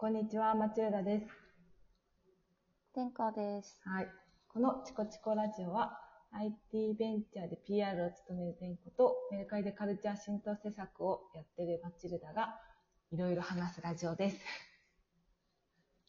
[0.00, 1.26] こんにちは、マチルダです。
[2.94, 3.78] 天下です。
[3.84, 4.08] はい。
[4.48, 6.00] このチコチコラジオは、
[6.32, 12.58] IT ベンチャーで PR を務める天子と、メルカリでカルチャー浸透施策をやってるマチルダが、
[13.12, 14.40] いろいろ話すラジオです。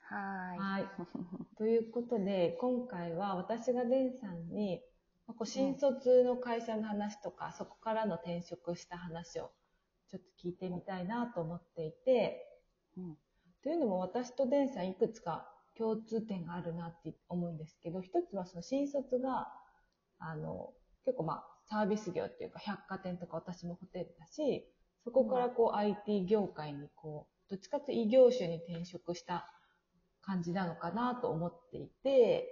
[0.00, 0.16] は
[0.58, 0.84] はい。
[1.56, 4.82] ということで、今回は私がデンさんに、
[5.28, 9.52] まあこう新卒の会社の話とか、そこからの転職した話を
[10.08, 12.42] ちょっと聞いてみたいなと思っていて、
[12.96, 13.18] うん
[13.62, 19.48] というのも私とデンさんいくつか共通点があるなって思うんですけど、一つはその新卒が、
[20.18, 20.72] あの、
[21.04, 24.66] 結構まあサービス業っていうか百貨店とか私もホテルだし、
[25.04, 29.46] そこからこう IT 業界にこう、どっちかというと異業種に転職した
[30.22, 32.48] 感じなのかなと思っていて、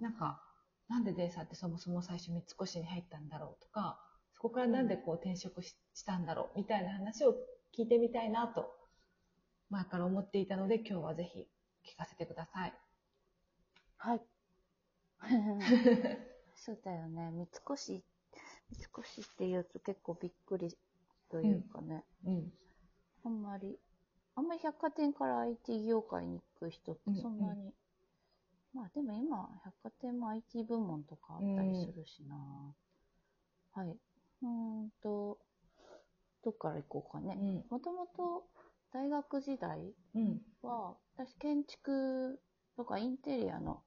[0.00, 0.42] なんか、
[0.88, 4.00] なんでデンさんってそもそも最初三越に入ったんだろうとか、
[4.34, 7.34] そこからなんでこう転職ししたんだろうみたいな話を
[7.76, 8.70] 聞いてみたいなと、
[9.70, 11.48] 前から思っていたので、今日はぜひ
[11.84, 12.74] 聞かせてください。
[13.98, 14.20] はい。
[16.54, 17.30] そうだよね。
[17.30, 18.02] 三越、三
[18.74, 20.76] 越って言うと結構びっくり
[21.30, 22.04] というかね。
[22.26, 22.52] うん。
[23.24, 23.78] あんまり、
[24.36, 27.72] あんまり百貨店から IT 業界に行く人ってそんなに。
[28.74, 32.36] まあでも今、百貨店も IT 部門とかあったりするしな。
[33.72, 33.88] はい。
[33.88, 35.38] うーんと、
[36.44, 37.36] どっから行こうかね。
[37.40, 37.64] うん。
[37.70, 38.44] もともと
[38.92, 40.40] 大学時代うん。
[40.62, 42.40] は、私建築
[42.76, 43.82] とかインテリアの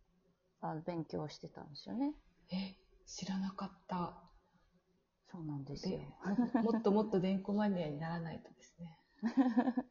[0.61, 2.13] あの勉強をしてたんですよね。
[2.51, 2.75] え、
[3.07, 4.29] 知らなかった。
[5.31, 6.05] そうなんですよで。
[6.25, 8.97] ももっともっと 電子マニアにならないとですね。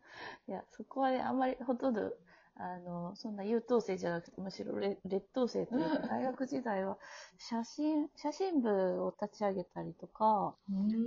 [0.49, 2.13] いや、そこはね、あんまりほとんど、
[2.61, 6.99] あの、そんな優等生じゃなくて、むしろ劣劣等生というか、大学時代は
[7.39, 10.57] 写真、写真部を立ち上げたりとか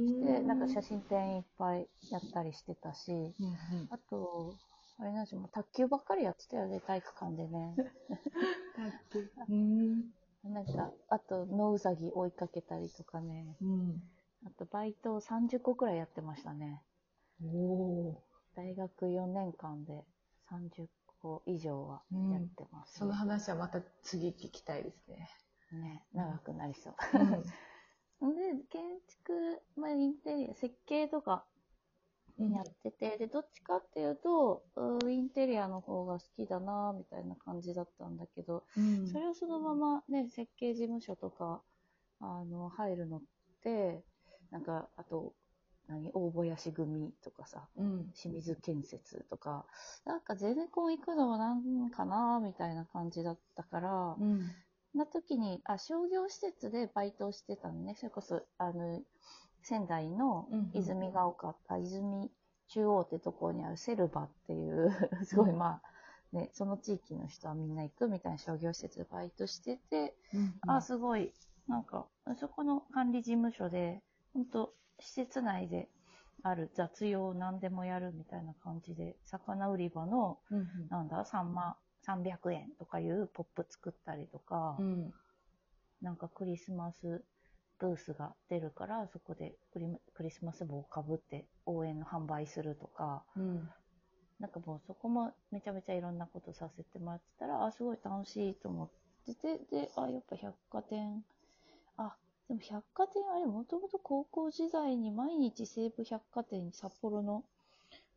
[0.06, 4.56] して、なんか写真展いっぱいやったりしてたし、うんうんあと、
[4.98, 7.76] あれなんですよ、もう卓球ばっかりやってたよね、体育館でね。
[9.50, 10.54] うん。
[10.54, 13.58] なんか、あと、野うさぎ追いかけたりとかね。
[13.62, 14.02] うん。
[14.46, 16.82] あと、バイトを30個くらいやってましたね。
[17.44, 18.24] おお
[18.56, 20.04] 大学4年間で
[20.50, 20.88] 30
[21.22, 22.02] 個以上は
[22.32, 25.30] やってます、その話はまた次聞きたいですね。
[25.72, 26.96] ね、長くなりそう。
[28.22, 28.36] うん。
[28.36, 31.46] で、建築、まあ、インテリア、設計とか
[32.38, 34.64] やってて、で、どっちかっていうと、
[35.08, 39.08] インテリアの方が好きだな、みたいな感じだったんだけど、うん。
[39.08, 41.62] それをそのままね、設計事務所とか、
[42.20, 43.22] あの、入るのっ
[43.64, 44.04] て、
[44.52, 45.34] なんか、あと、
[45.92, 48.14] 何、大林組とかさ、うん。
[48.14, 49.66] 清水建設とか、
[50.06, 54.52] なんかゼネコン行くのもなんかなみたいな感じだったから、うん。
[54.94, 57.96] な時に、あ、商業施設でバイトをしてたのね。
[57.96, 59.02] それこそ、あの、
[59.64, 62.32] 仙台のうんうん泉が丘、あ、泉
[62.70, 64.90] 中央ってところにあるセルバっていう、
[65.26, 65.82] すごいうんまあ、
[66.32, 70.54] ね、その地域の人はみんな行くみたいな商業施設でバイトしてて、うん。
[70.68, 71.34] あ、すごい、
[71.68, 72.08] なんか、
[72.38, 74.02] そこの管理事務所で、
[74.34, 75.90] 本当施設内で
[76.44, 80.68] ある雑用を何でもやるみたいな感じで、魚売り場の、うん。
[80.90, 85.14] なんだ、3万、300円とかいうポップ作ったりとか、うん。
[86.02, 87.24] なんかクリスマス
[87.80, 93.70] ブースが出るから、そこでクリクリスマス帽をかぶって応援の販売するとか、うん。
[94.40, 98.90] なんかもうそこもめちゃめちゃいろんなことさせてもらってたら、あ、すごい楽しいと思っ
[99.28, 101.24] てて、で、あ、やっぱ百貨店、
[101.98, 102.16] あ、
[102.52, 107.46] でも百貨店、あれ、もともと高校時代に毎日西武百貨店に札幌の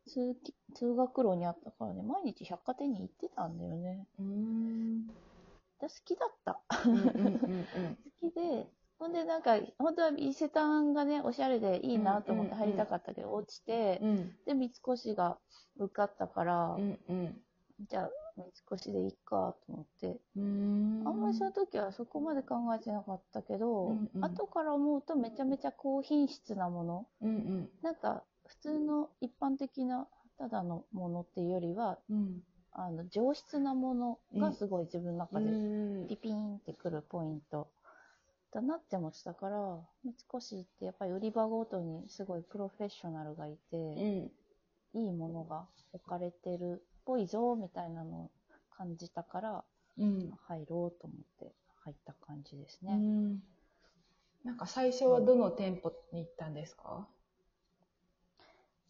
[0.09, 4.05] 通き通学路にあったからね、毎日百貨店に行ってたんだよね。
[4.19, 5.07] うん。
[5.79, 6.59] 私好きだった。
[6.67, 8.67] 好きで、
[8.99, 14.35] ほんでなんか、本当は伊勢丹がね、おしゃれでいいなと思って入りたかったけど、落ちて、うん。
[14.45, 15.37] で、三越が
[15.77, 16.99] 受かったから、うん。
[17.07, 17.41] うん。
[17.79, 18.45] じゃあ、三
[18.77, 21.03] 越でいいかと思って、うん。
[21.05, 27.29] あんまりその時はそこまで考えてなかったけど、うんうん後から思うとめちゃめちゃ高品質なもの、うん。
[27.29, 27.69] うん。
[27.81, 32.41] なんか普通の一般的なただのものっていうよりは、うん。
[32.77, 36.07] あの上質なものがすごい自分の中でうん。
[36.07, 37.67] ピピーンってくるポイント
[38.51, 44.31] だなって思ってたから、三越ってやっぱり売り場ごとにすごいプロフェッショナルがいて、うん。
[44.95, 48.31] いいものが置かれてるっぽいぞみたいなのを
[48.71, 49.63] 感じたから、
[49.97, 50.31] うん。
[50.47, 51.53] 入ろうと思って
[51.83, 52.95] 入った感じですうね。
[52.97, 53.39] ん。
[54.43, 57.07] なんか最初はどの店舗に行ったんですか？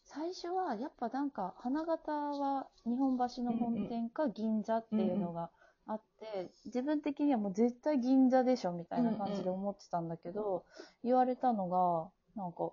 [0.04, 5.50] 最初はやっぱなんか花形は日本橋の本店か銀座っていうのが
[5.88, 10.64] あって、自分的にはもう絶対銀座でしょみたいな感じで思ってたんだけど、
[11.04, 12.72] 言われたのが、なんか、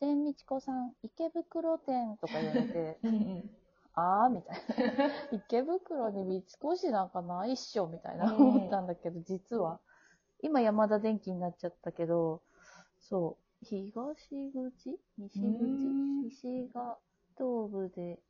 [0.00, 2.98] 天道子さん池袋店とか言われて、
[3.96, 4.56] うんあーみたい
[4.96, 5.10] な。
[5.32, 9.80] 池袋に三越なんかないっしょみたいな思ったんだけど、実は。
[10.40, 12.42] 今山田電機になっちゃったけど、
[13.00, 13.92] そう、東
[14.52, 15.00] 口？
[15.18, 15.40] 西口？
[15.40, 16.98] うん西が
[17.36, 18.20] 東部で、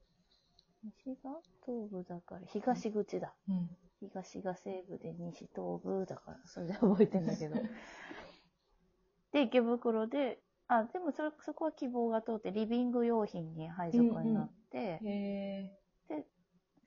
[0.85, 3.35] 西が東部だから、東口だ。
[3.49, 3.69] うん。
[4.01, 7.57] 東が西部で西東部だから、それで覚えてんだけど。
[9.33, 15.79] で、池袋で、あ、でもそれ、そこは希望が通って、リビング用品に配属になって、へえ。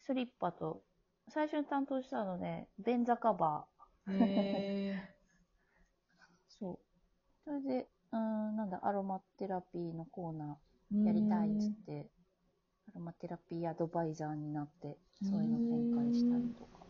[0.04, 0.82] スリッパと、
[1.30, 3.66] 最初に担当したのね、便座カバ。
[4.08, 4.08] ー。
[6.60, 6.80] そう。
[7.46, 12.08] それで、うーん、なんだ、アロマテラピーのコーナーやりたいっつって、
[12.90, 16.86] アロマテラピーアドバイザーになって、そういうの展開したりとか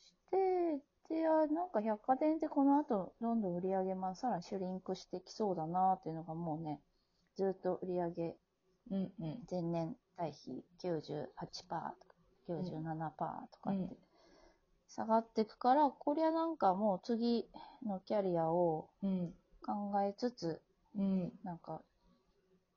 [0.00, 6.80] して、で、あなんか百貨店ってこの後、どんどん売り上げもさらにシュリンクしてきそうだなっていうのがもうね、
[7.36, 8.36] ずっと売り上げ
[8.90, 9.38] うんうん。
[9.50, 11.94] 前年対比98%とか
[12.46, 13.96] 97%とかっうんて
[14.88, 17.48] 下がっていくから、こりゃなんかもう次
[17.86, 19.32] のキャリアをうん。
[19.64, 20.60] 考えつつ、
[20.96, 21.32] うん。
[21.44, 21.82] なんか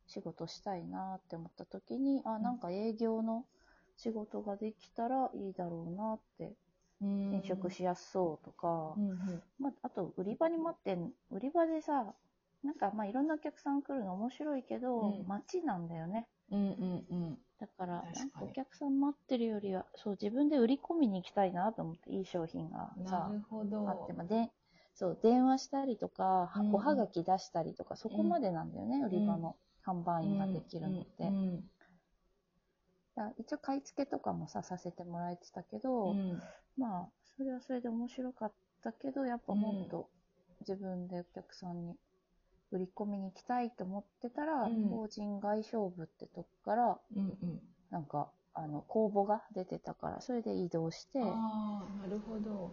[0.08, 3.46] 仕事したいなって思った時に、あ、なんか営業の
[3.98, 6.56] 仕事ができたらいいだろうなって、うん。
[7.02, 9.44] 転職しやすそうとかう、んうん。
[9.60, 12.14] まあ、あと売り場に待ってん、売り場でさ、
[12.64, 16.28] なんかまあいろんなお客さん来るの面白いけど、うん街なんだよね。
[16.52, 17.38] うんうんうん。
[17.60, 23.90] だから、なんかお客さん待ってるよりは、そう、自分で売り込みに行きたいなと思って、いい商品がなさ、るほど。
[23.90, 24.52] あって、まあ、で、
[24.94, 29.56] そう、電話したりとか、うんおはがき出したりとか、そこまでなんだよね、売り場の
[29.86, 31.24] 販売員ができるのって。
[31.24, 31.64] うん
[33.38, 36.40] 一応買い付けとかもさ、させてもらえてたけど、うん。
[36.78, 37.08] まあ、
[37.38, 38.54] それはそれで面白かっ
[38.84, 40.10] たけど、やっぱもっと
[40.62, 41.96] 自分でお客さんに
[42.72, 47.60] 売り込みに行きたいと思ってたら、うん法人外商部ってとこから、うんうん。
[47.90, 52.72] なんか、あの、公募が出てたから、それで移動して、ああ、なるほど。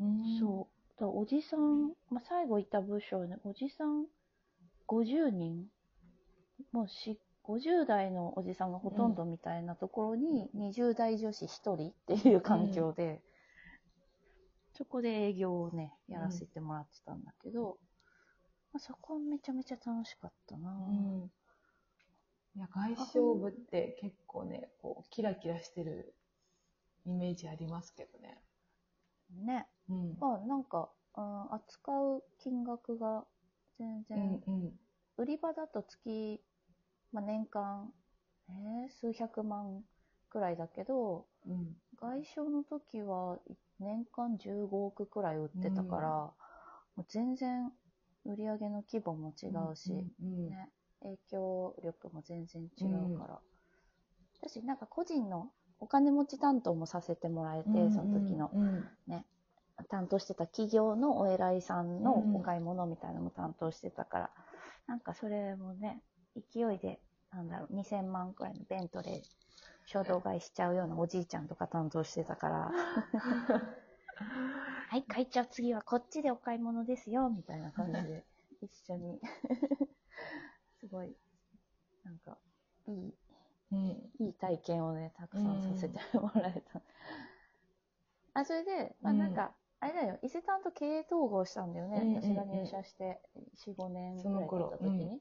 [0.00, 1.00] うんそう。
[1.00, 4.06] だおじさん、まあ、最後いた部署ね、おじさん
[4.86, 5.66] 50人、
[6.72, 13.22] もうし、50代のおじさんがほとんどみたいなところに、20代女子1人っていう環境で、
[14.74, 17.78] そこで営業をね、やらせてもらってたんだけど、
[18.72, 21.30] まあ、そこはめちゃめちゃ楽しかったな、うん。
[22.56, 26.14] いや、外商部って結構ね、こう、キラキラしてる
[27.06, 28.42] イメージありますけどね。
[29.44, 29.66] ね。
[29.88, 30.16] うん。
[30.18, 33.24] まあなんか、うん扱う金額が
[33.78, 34.72] 全うん然、うん。
[35.16, 36.40] 売り場だと月、
[37.12, 37.92] まあ、年間、
[38.48, 39.82] えー数百万
[40.30, 41.76] くらいだけど、うん。
[42.00, 43.38] 外商の時は
[43.80, 46.30] 年間15億くらい売ってたから、うん
[46.96, 47.70] もう全然
[48.24, 50.48] 売り上げの規模も違うし、うん。
[50.48, 50.70] ね、
[51.02, 53.38] 影響力も全然違うから。
[54.40, 58.84] 私、なんか個人のお金持ち担当もさせてもらえて、うんその時のうん。
[59.88, 64.30] 担当してた企業のお偉いさんのうんお買い物みたいなのも担当してたから、
[64.86, 66.02] なんかそれもね、
[66.36, 67.00] 勢いで、
[67.32, 69.22] なんだろう、2000万くらいのベントレー、
[69.86, 72.72] 衝動買いしちゃうようなおじいちゃんとか担当してたから、
[74.88, 78.24] はい、会長次はこっちでお買い物ですよ、みたいな感じで、
[78.62, 79.20] 一緒に、
[80.80, 81.14] すごい、
[82.04, 82.38] なんか、
[82.86, 83.14] いい、
[83.72, 84.12] うん。
[84.18, 86.80] いい体験をね、たくさんさせてもらえた。
[88.34, 89.18] あ、それで、まあうん。
[89.18, 91.96] なんか、あれだよ、伊勢丹と経営統合したんだよね。
[91.98, 92.22] うんうんうん。
[92.22, 93.20] 私が入社して
[93.66, 95.20] 4、5年ぐらい経った時に。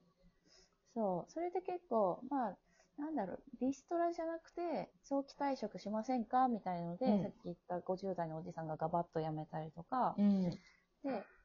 [0.95, 2.57] そうんそれで結構、まあ、
[2.97, 6.47] なんだろう、リストラじゃなくて、早期退職しませんか？
[6.47, 10.49] みたいので、うんさっき言った50代のおじさんがガバッと辞めたりとか、うん。
[10.49, 10.57] で、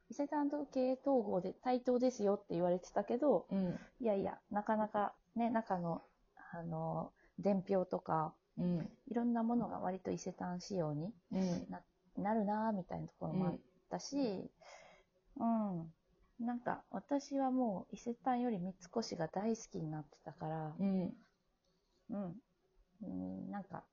[0.08, 3.78] 伊勢丹と経営統合で対等ですよって言われてたけど、うん。
[4.00, 6.02] いやいや、なかなかね、中の、
[6.52, 8.88] あの、伝票とか、うん。
[9.08, 11.66] いろんなものが割と伊勢丹仕様にうん。
[12.22, 13.58] なるなぁみたいなところもあっ
[13.90, 14.50] たし、
[15.36, 15.92] うん。
[16.40, 21.14] なんか、私はもう伊勢丹より三越が大好きになってたから、うん。
[22.10, 22.34] うん。
[23.02, 23.84] うん、なんか、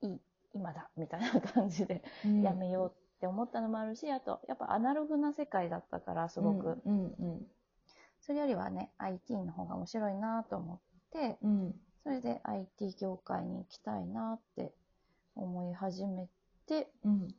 [0.00, 0.20] いい、
[0.54, 2.42] 今だ、みたいな感じでうん。
[2.42, 6.80] やめようって思ったのもあるし、あと、やっぱアナログな世界だったから、すごく。
[6.84, 7.06] うん。
[7.06, 7.46] うん。
[8.20, 11.74] それよりはね、IT の方が面白いなと思って、うん。
[12.04, 14.72] それで IT 業界に行きたいなって
[15.34, 16.28] 思い始め
[16.66, 17.34] て、うん。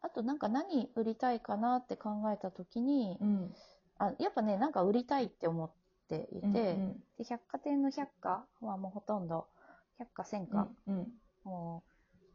[0.00, 3.54] あとなんか何売りたいかなって考えた時に、うん。
[3.98, 5.70] あやっぱね、なんか売りたいって思っ
[6.08, 7.02] ていて、うん。
[7.18, 9.46] で百貨店の百貨はもうほとんど、
[9.98, 11.08] 百貨千貨、うん。
[11.44, 11.82] も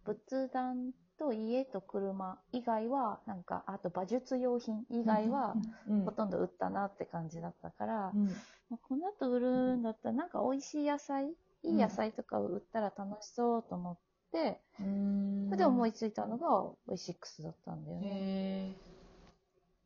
[0.05, 5.55] う仏壇と家と車以外は、なんか、あと馬術用品以外は、
[5.87, 6.05] うん。
[6.05, 8.27] ほとんど売ったなって感じだったから、うん。
[8.27, 8.33] も
[8.71, 11.29] うこの後売るんだったら、なんか美味しい野菜
[11.63, 18.75] いい野菜とかを売ったら楽しそうと思って、うんそれで思いついたのがオイシックスだったんだよね。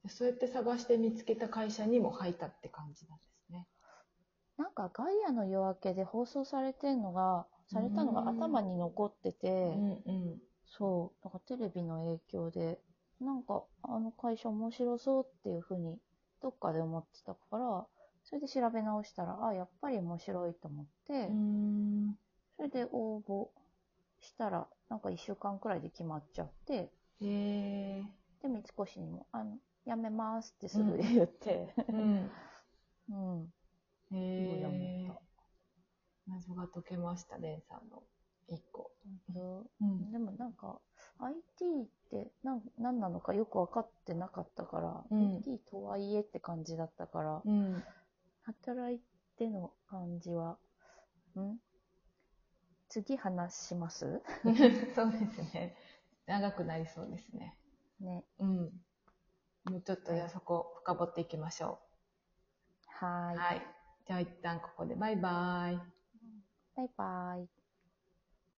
[0.07, 3.67] そうやって探して見つけた会社にも入ったって感じなんですね。
[4.57, 10.41] なんかガイアの夜明けで放送されてんのが、されたのがうん頭に残ってて、うんうん。
[10.65, 12.79] そう、だからテレビの影響で、
[13.19, 15.97] なんかあの会社面白そうっていうふうに
[16.41, 17.85] どっかで思ってたから、
[18.23, 22.15] それで調べ直したら、あ、やっぱり面白いと思って、うん。
[22.55, 23.49] それで応募
[24.21, 28.03] したら、なんか1週間くらいで決まっちゃって、へえ。
[28.41, 32.31] で、三越にも、あの、辞めますってすぐ言って、うん。
[33.09, 33.53] うん、
[34.11, 35.21] へすぐ辞めえた。。
[36.27, 38.03] 謎が解けました、レンさんの
[38.47, 38.91] 一個。
[39.33, 40.79] 本うん当でもなんか、
[41.19, 47.83] IT って何何なのかよく分かってなかったから、うん IT とはいえって感じだったから、うん。
[48.43, 49.01] 働い
[49.37, 50.57] ての感じは、
[51.39, 51.59] ん？
[53.03, 54.21] 次話します？
[54.95, 55.75] そうですね。
[56.25, 57.57] 長くなりそうですね。
[57.99, 58.23] ね。
[58.39, 58.71] うん。
[59.65, 61.79] もうちょっとじゃあそこ深掘っていきましょ
[62.87, 63.35] はーい。
[63.35, 63.39] う。
[63.39, 63.61] はい。
[64.07, 65.93] じゃあ一旦ここでバイバイ。
[66.75, 67.49] バイバイ。